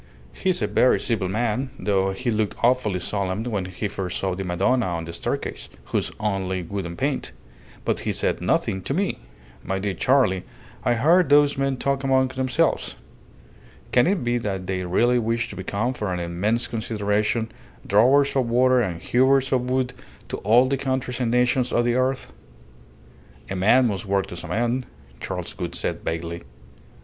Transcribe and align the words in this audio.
He's 0.33 0.63
a 0.63 0.67
very 0.67 0.99
civil 0.99 1.29
man, 1.29 1.69
though 1.77 2.09
he 2.09 2.31
looked 2.31 2.55
awfully 2.63 2.99
solemn 2.99 3.43
when 3.43 3.65
he 3.65 3.87
first 3.87 4.17
saw 4.17 4.33
the 4.33 4.43
Madonna 4.43 4.87
on 4.87 5.03
the 5.05 5.13
staircase, 5.13 5.69
who's 5.83 6.11
only 6.19 6.63
wood 6.63 6.87
and 6.87 6.97
paint; 6.97 7.33
but 7.85 7.99
he 7.99 8.11
said 8.11 8.41
nothing 8.41 8.81
to 8.81 8.95
me. 8.95 9.19
My 9.63 9.77
dear 9.77 9.93
Charley, 9.93 10.43
I 10.83 10.95
heard 10.95 11.29
those 11.29 11.55
men 11.55 11.77
talk 11.77 12.03
among 12.03 12.29
themselves. 12.29 12.95
Can 13.91 14.07
it 14.07 14.23
be 14.23 14.39
that 14.39 14.65
they 14.65 14.83
really 14.85 15.19
wish 15.19 15.49
to 15.49 15.55
become, 15.55 15.93
for 15.93 16.11
an 16.11 16.19
immense 16.19 16.67
consideration, 16.67 17.51
drawers 17.85 18.35
of 18.35 18.49
water 18.49 18.81
and 18.81 18.99
hewers 18.99 19.51
of 19.51 19.69
wood 19.69 19.93
to 20.29 20.37
all 20.37 20.67
the 20.67 20.77
countries 20.77 21.19
and 21.19 21.29
nations 21.29 21.71
of 21.71 21.85
the 21.85 21.93
earth?" 21.93 22.33
"A 23.51 23.55
man 23.55 23.85
must 23.85 24.07
work 24.07 24.25
to 24.29 24.35
some 24.35 24.49
end," 24.51 24.87
Charles 25.19 25.53
Gould 25.53 25.75
said, 25.75 25.99
vaguely. 26.03 26.41